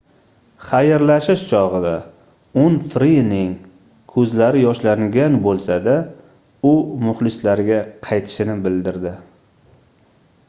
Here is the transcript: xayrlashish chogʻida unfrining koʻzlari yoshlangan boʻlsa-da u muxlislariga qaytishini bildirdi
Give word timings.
xayrlashish 0.67 1.41
chogʻida 1.49 1.91
unfrining 2.61 3.51
koʻzlari 4.13 4.63
yoshlangan 4.63 5.37
boʻlsa-da 5.47 5.95
u 6.69 6.71
muxlislariga 7.09 7.79
qaytishini 8.09 8.57
bildirdi 8.69 9.13